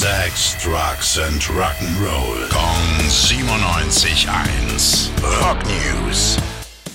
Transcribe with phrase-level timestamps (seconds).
[0.00, 2.48] Sex, Drugs and Rock'n'Roll.
[2.48, 5.10] Kong 97.1.
[5.42, 6.38] Rock News.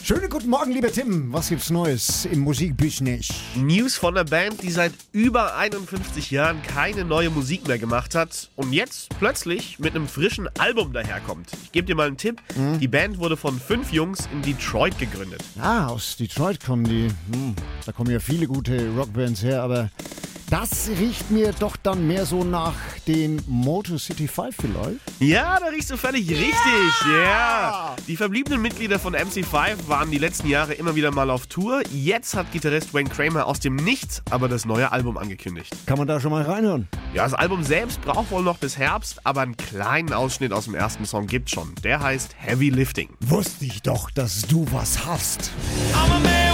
[0.03, 1.31] Schönen guten Morgen, lieber Tim.
[1.31, 3.27] Was gibt's Neues im Musikbusiness?
[3.55, 8.49] News von einer Band, die seit über 51 Jahren keine neue Musik mehr gemacht hat
[8.55, 11.49] und jetzt plötzlich mit einem frischen Album daherkommt.
[11.63, 12.41] Ich gebe dir mal einen Tipp.
[12.81, 15.43] Die Band wurde von fünf Jungs in Detroit gegründet.
[15.61, 17.09] Ah, aus Detroit kommen die.
[17.31, 19.91] Hm, da kommen ja viele gute Rockbands her, aber
[20.49, 22.75] das riecht mir doch dann mehr so nach
[23.07, 24.99] den Motor City 5 vielleicht.
[25.19, 26.53] Ja, da riechst du völlig richtig.
[27.23, 27.95] Ja.
[28.07, 31.81] Die verbliebenen Mitglieder von MC5 waren die letzten Jahre immer wieder mal auf Tour.
[31.91, 35.73] Jetzt hat Gitarrist Wayne Kramer aus dem Nichts aber das neue Album angekündigt.
[35.85, 36.87] Kann man da schon mal reinhören?
[37.13, 40.75] Ja, das Album selbst braucht wohl noch bis Herbst, aber einen kleinen Ausschnitt aus dem
[40.75, 41.73] ersten Song gibt's schon.
[41.83, 43.09] Der heißt Heavy Lifting.
[43.21, 45.51] Wusste ich doch, dass du was hast.
[45.93, 46.44] I'm a man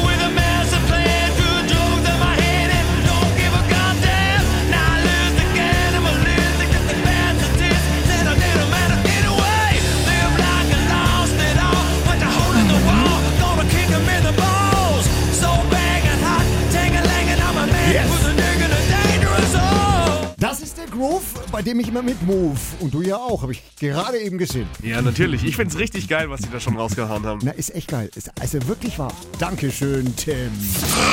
[20.91, 22.59] Groove, bei dem ich immer mit move.
[22.79, 24.67] Und du ja auch, habe ich gerade eben gesehen.
[24.83, 25.43] Ja, natürlich.
[25.43, 27.39] Ich find's richtig geil, was die da schon rausgehauen haben.
[27.43, 28.09] Na, ist echt geil.
[28.15, 29.13] Ist also wirklich wahr.
[29.39, 30.51] Dankeschön, Tim.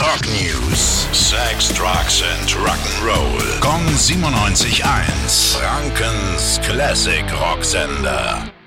[0.00, 1.06] Rock News.
[1.12, 3.60] Sex, Drugs and Rock'n'Roll.
[3.60, 5.56] Kong 97.1.
[5.56, 8.57] Frankens Classic Rocksender.